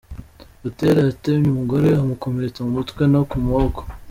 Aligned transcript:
Butera 0.61 0.99
yatemye 1.07 1.47
umugore 1.51 1.87
amukomeretsa 1.93 2.59
mu 2.65 2.71
mutwe 2.77 3.01
no 3.11 3.21
ku 3.29 3.35
maboko. 3.45 3.81